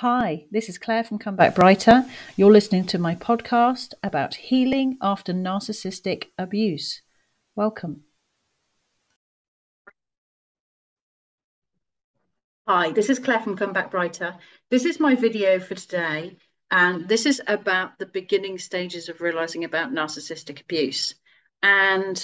[0.00, 2.04] Hi, this is Claire from Come Back Brighter.
[2.36, 7.00] You're listening to my podcast about healing after narcissistic abuse.
[7.54, 8.02] Welcome.
[12.68, 14.36] Hi, this is Claire from Come Back Brighter.
[14.68, 16.36] This is my video for today,
[16.70, 21.14] and this is about the beginning stages of realizing about narcissistic abuse.
[21.62, 22.18] And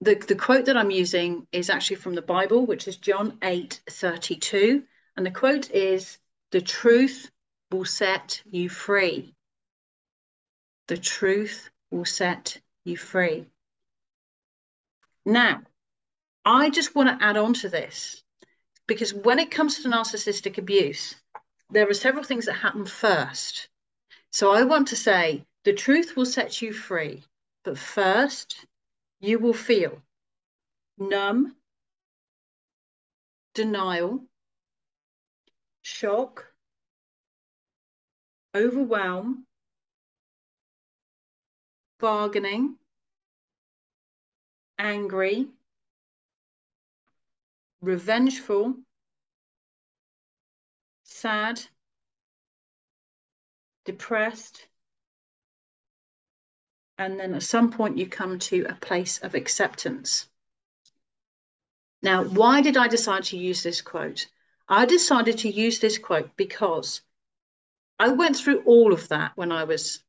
[0.00, 3.78] the, the quote that I'm using is actually from the Bible, which is John 8
[3.90, 4.84] 32.
[5.18, 6.16] And the quote is,
[6.50, 7.30] the truth
[7.70, 9.34] will set you free.
[10.88, 13.46] The truth will set you free.
[15.24, 15.62] Now,
[16.44, 18.22] I just want to add on to this
[18.86, 21.14] because when it comes to narcissistic abuse,
[21.70, 23.68] there are several things that happen first.
[24.32, 27.22] So I want to say the truth will set you free,
[27.62, 28.66] but first
[29.20, 30.02] you will feel
[30.98, 31.54] numb,
[33.54, 34.24] denial,
[35.82, 36.52] shock,
[38.54, 39.46] overwhelm,
[41.98, 42.76] bargaining,
[44.78, 45.48] angry,
[47.80, 48.74] revengeful,
[51.04, 51.60] sad,
[53.84, 54.66] depressed,
[56.98, 60.28] and then at some point you come to a place of acceptance.
[62.02, 64.26] Now, why did I decide to use this quote?
[64.72, 67.02] I decided to use this quote because
[67.98, 70.04] I went through all of that when I was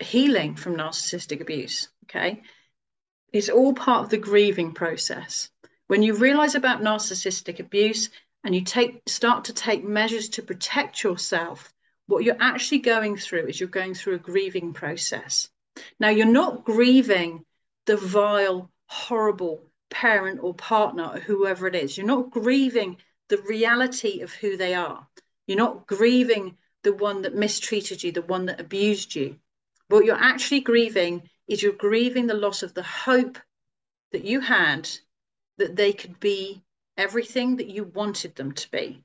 [0.00, 1.88] healing from narcissistic abuse.
[2.04, 2.42] Okay.
[3.32, 5.50] It's all part of the grieving process.
[5.86, 8.10] When you realize about narcissistic abuse
[8.42, 11.72] and you take start to take measures to protect yourself,
[12.08, 15.48] what you're actually going through is you're going through a grieving process.
[16.00, 17.44] Now, you're not grieving
[17.84, 21.96] the vile, horrible parent or partner or whoever it is.
[21.96, 22.96] You're not grieving
[23.28, 25.06] the reality of who they are.
[25.46, 29.36] You're not grieving the one that mistreated you, the one that abused you.
[29.88, 33.38] What you're actually grieving is you're grieving the loss of the hope
[34.12, 34.88] that you had
[35.58, 36.62] that they could be
[36.96, 39.04] everything that you wanted them to be.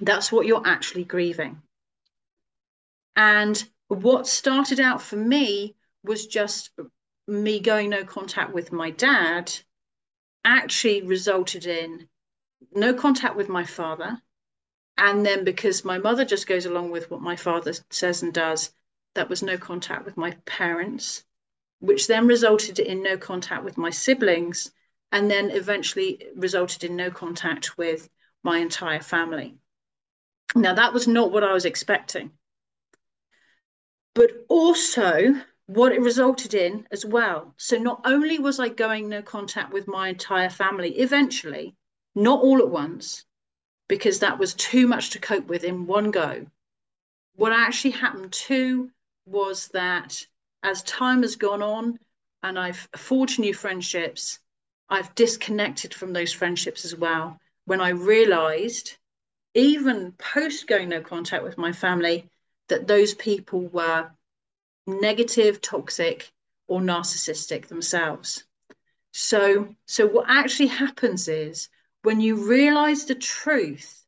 [0.00, 1.60] That's what you're actually grieving.
[3.16, 6.70] And what started out for me was just
[7.28, 9.52] me going no contact with my dad
[10.44, 12.08] actually resulted in
[12.72, 14.20] no contact with my father.
[14.96, 18.72] And then because my mother just goes along with what my father says and does,
[19.14, 21.24] that was no contact with my parents,
[21.80, 24.72] which then resulted in no contact with my siblings,
[25.12, 28.08] and then eventually resulted in no contact with
[28.42, 29.56] my entire family.
[30.54, 32.32] Now, that was not what I was expecting.
[34.14, 35.34] But also,
[35.68, 37.52] what it resulted in as well.
[37.58, 41.76] So not only was I going no contact with my entire family eventually,
[42.14, 43.26] not all at once,
[43.86, 46.46] because that was too much to cope with in one go.
[47.36, 48.90] What actually happened too
[49.26, 50.26] was that
[50.62, 51.98] as time has gone on
[52.42, 54.38] and I've forged new friendships,
[54.88, 57.38] I've disconnected from those friendships as well.
[57.66, 58.96] When I realized,
[59.52, 62.30] even post going no contact with my family,
[62.68, 64.10] that those people were
[64.88, 66.32] negative, toxic,
[66.66, 68.44] or narcissistic themselves.
[69.12, 71.68] So, so what actually happens is
[72.02, 74.04] when you realize the truth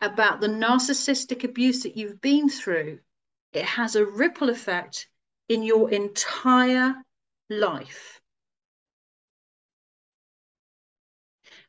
[0.00, 2.98] about the narcissistic abuse that you've been through,
[3.52, 5.08] it has a ripple effect
[5.48, 6.94] in your entire
[7.48, 8.20] life.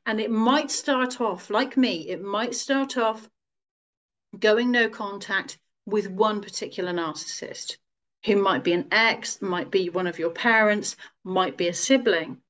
[0.08, 3.28] And it might start off, like me, it might start off
[4.38, 7.78] going no contact with one particular narcissist
[8.26, 12.42] who might be an ex, might be one of your parents, might be a sibling.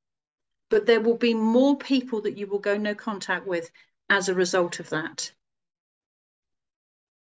[0.69, 3.69] But there will be more people that you will go no contact with
[4.09, 5.31] as a result of that.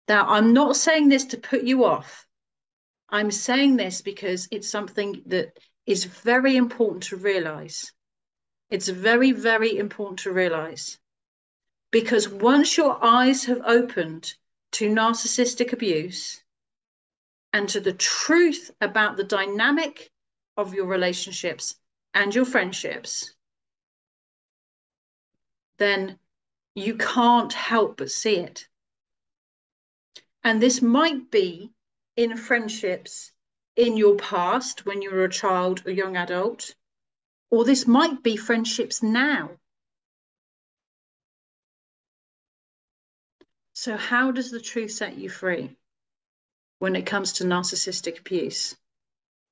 [0.08, 2.26] Now, I'm not saying this to put you off.
[3.08, 7.92] I'm saying this because it's something that is very important to realize.
[8.70, 10.98] It's very, very important to realize.
[11.90, 14.34] Because once your eyes have opened
[14.72, 16.42] to narcissistic abuse,
[17.56, 20.10] and to the truth about the dynamic
[20.58, 21.74] of your relationships
[22.12, 23.32] and your friendships,
[25.78, 26.18] then
[26.74, 28.68] you can't help but see it.
[30.44, 31.72] And this might be
[32.14, 33.32] in friendships
[33.74, 36.74] in your past when you were a child or young adult,
[37.48, 39.58] or this might be friendships now.
[43.72, 45.74] So, how does the truth set you free?
[46.78, 48.76] When it comes to narcissistic abuse.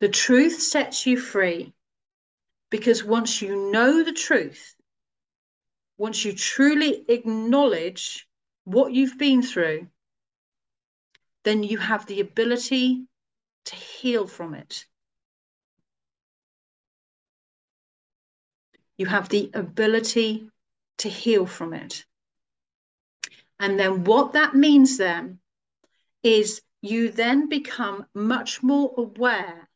[0.00, 1.72] The truth sets you free
[2.70, 4.74] because once you know the truth,
[5.96, 8.26] once you truly acknowledge
[8.64, 9.86] what you've been through,
[11.44, 13.06] then you have the ability
[13.66, 14.86] to heal from it.
[18.96, 20.48] You have the ability
[20.98, 22.04] to heal from it.
[23.58, 25.38] And then what that means then
[26.22, 29.70] is you then become much more aware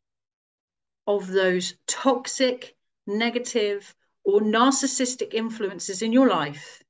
[1.06, 2.76] of those toxic,
[3.06, 3.94] negative,
[4.24, 6.82] or narcissistic influences in your life.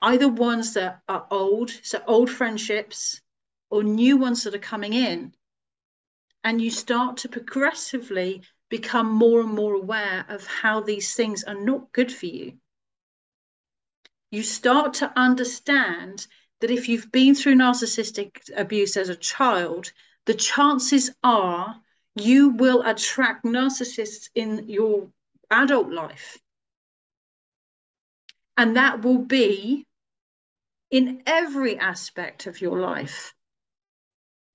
[0.00, 3.20] Either ones that are old, so old friendships,
[3.68, 5.34] or new ones that are coming in.
[6.44, 11.60] And you start to progressively become more and more aware of how these things are
[11.60, 12.52] not good for you.
[14.30, 16.28] You start to understand
[16.62, 19.92] that if you've been through narcissistic abuse as a child,
[20.26, 21.74] the chances are
[22.14, 25.08] you will attract narcissists in your
[25.50, 26.38] adult life.
[28.56, 29.88] And that will be
[30.92, 33.34] in every aspect of your life.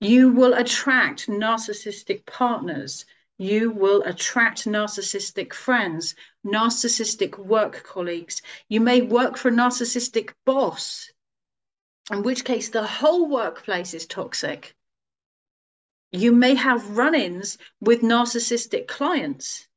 [0.00, 3.04] You will attract narcissistic partners,
[3.36, 6.14] you will attract narcissistic friends,
[6.46, 8.40] narcissistic work colleagues.
[8.70, 11.10] You may work for a narcissistic boss,
[12.10, 14.74] in which case the whole workplace is toxic.
[16.10, 19.68] You may have run ins with narcissistic clients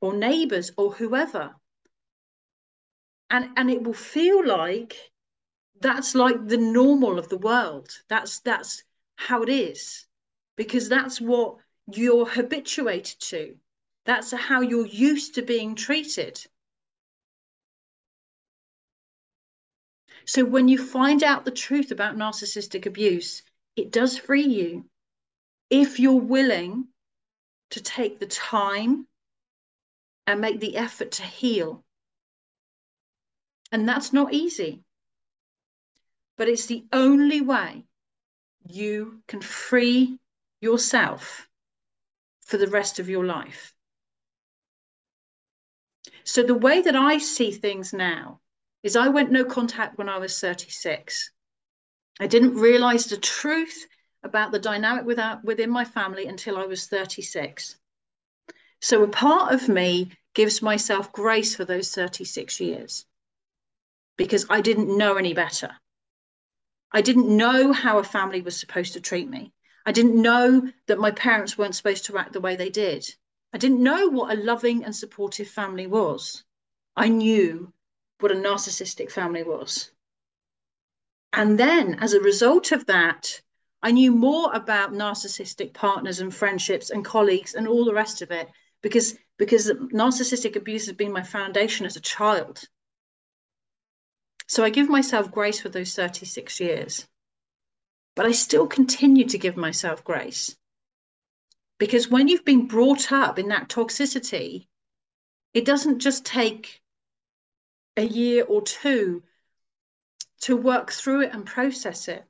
[0.00, 1.54] or neighbors or whoever.
[3.30, 4.94] And, and it will feel like
[5.80, 7.88] that's like the normal of the world.
[8.08, 8.84] That's that's
[9.16, 10.06] how it is
[10.56, 11.56] because that's what
[11.92, 13.56] you're habituated to.
[14.04, 16.44] That's how you're used to being treated.
[20.24, 23.42] So when you find out the truth about narcissistic abuse,
[23.76, 24.84] it does free you
[25.70, 26.88] if you're willing
[27.70, 29.06] to take the time
[30.26, 31.82] and make the effort to heal.
[33.72, 34.84] And that's not easy,
[36.36, 37.84] but it's the only way
[38.68, 40.18] you can free
[40.60, 41.48] yourself
[42.42, 43.74] for the rest of your life.
[46.24, 48.41] So, the way that I see things now
[48.82, 51.30] is I went no contact when I was 36.
[52.20, 53.86] I didn't realize the truth
[54.22, 57.76] about the dynamic without, within my family until I was 36.
[58.80, 63.06] So, a part of me gives myself grace for those 36 years
[64.16, 65.70] because I didn't know any better.
[66.90, 69.52] I didn't know how a family was supposed to treat me.
[69.86, 73.06] I didn't know that my parents weren't supposed to act the way they did.
[73.52, 76.44] I didn't know what a loving and supportive family was.
[76.96, 77.72] I knew
[78.22, 79.90] what a narcissistic family was.
[81.32, 83.40] And then, as a result of that,
[83.82, 88.30] I knew more about narcissistic partners and friendships and colleagues and all the rest of
[88.30, 88.48] it
[88.82, 92.62] because, because narcissistic abuse has been my foundation as a child.
[94.46, 97.06] So I give myself grace for those 36 years.
[98.14, 100.54] But I still continue to give myself grace.
[101.78, 104.66] Because when you've been brought up in that toxicity,
[105.54, 106.81] it doesn't just take
[107.96, 109.22] a year or two
[110.42, 112.24] to work through it and process it.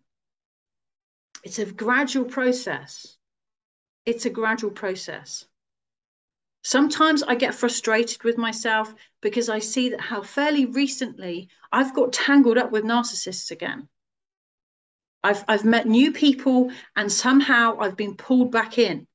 [1.43, 3.17] It's a gradual process.
[4.05, 5.47] It's a gradual process.
[6.63, 12.13] Sometimes I get frustrated with myself because I see that how fairly recently I've got
[12.13, 13.89] tangled up with narcissists again.
[15.25, 19.07] I've I've met new people and somehow I've been pulled back in.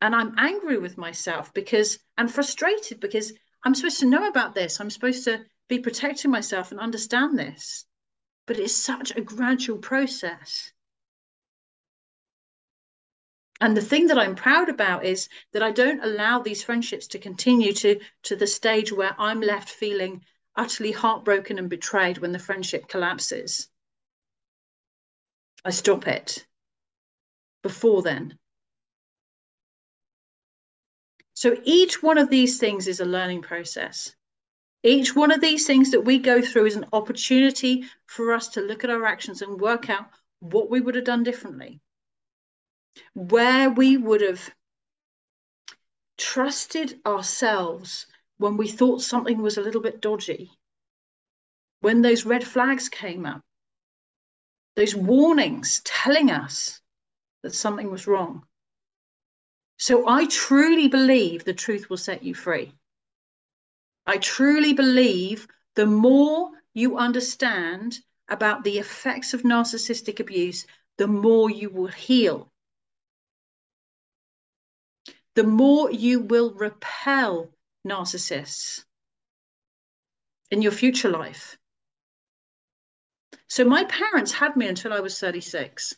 [0.00, 3.32] And I'm angry with myself because I'm frustrated because
[3.64, 4.80] I'm supposed to know about this.
[4.80, 7.84] I'm supposed to be protecting myself and understand this.
[8.46, 10.72] But it's such a gradual process.
[13.60, 17.18] And the thing that I'm proud about is that I don't allow these friendships to
[17.18, 20.24] continue to, to the stage where I'm left feeling
[20.54, 23.68] utterly heartbroken and betrayed when the friendship collapses.
[25.64, 26.46] I stop it
[27.62, 28.38] before then.
[31.38, 34.12] So each one of these things is a learning process.
[34.82, 38.60] Each one of these things that we go through is an opportunity for us to
[38.60, 41.80] look at our actions and work out what we would have done differently.
[43.14, 44.50] Where we would have
[46.16, 48.06] trusted ourselves
[48.38, 50.50] when we thought something was a little bit dodgy.
[51.82, 53.42] When those red flags came up,
[54.74, 56.80] those warnings telling us
[57.44, 58.44] that something was wrong.
[59.78, 62.72] So I truly believe the truth will set you free.
[64.06, 70.66] I truly believe the more you understand about the effects of narcissistic abuse,
[70.96, 72.52] the more you will heal.
[75.34, 77.50] The more you will repel
[77.86, 78.84] narcissists.
[80.50, 81.58] in your future life.
[83.48, 85.94] So my parents had me until I was 36.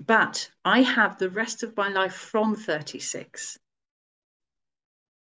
[0.00, 3.58] But I have the rest of my life from 36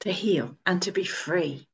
[0.00, 1.68] to heal and to be free.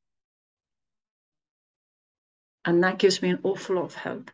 [2.64, 4.30] And that gives me an awful lot of hope.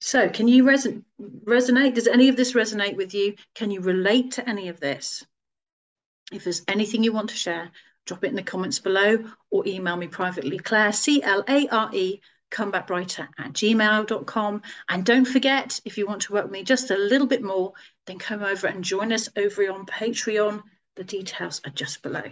[0.00, 1.94] So, can you reson resonate?
[1.94, 3.36] Does any of this resonate with you?
[3.54, 5.24] Can you relate to any of this?
[6.30, 7.70] If there's anything you want to share,
[8.04, 11.90] drop it in the comments below or email me privately, Claire, C L A R
[11.94, 14.62] E, comebackbrighter at gmail.com.
[14.88, 17.72] And don't forget, if you want to work with me just a little bit more,
[18.06, 20.62] then come over and join us over on Patreon.
[20.96, 22.24] The details are just below.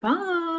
[0.00, 0.51] Bye.